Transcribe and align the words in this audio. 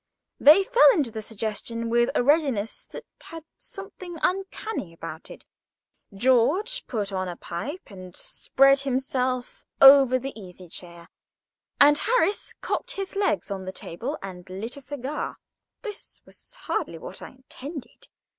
They 0.39 0.63
fell 0.63 0.91
into 0.95 1.11
the 1.11 1.21
suggestion 1.21 1.87
with 1.87 2.09
a 2.15 2.23
readiness 2.23 2.85
that 2.85 3.05
had 3.21 3.43
something 3.55 4.17
uncanny 4.23 4.93
about 4.93 5.29
it. 5.29 5.45
George 6.11 6.87
put 6.87 7.11
on 7.13 7.27
a 7.27 7.35
pipe 7.35 7.83
and 7.91 8.15
spread 8.15 8.79
himself 8.79 9.63
over 9.79 10.17
the 10.17 10.33
easy 10.35 10.69
chair, 10.69 11.07
and 11.79 11.99
Harris 11.99 12.53
cocked 12.61 12.93
his 12.93 13.15
legs 13.15 13.51
on 13.51 13.65
the 13.65 13.71
table 13.71 14.17
and 14.23 14.49
lit 14.49 14.75
a 14.75 14.81
cigar. 14.81 15.37
This 15.83 16.19
was 16.25 16.55
hardly 16.55 16.97
what 16.97 17.21
I 17.21 17.29
intended. 17.29 18.07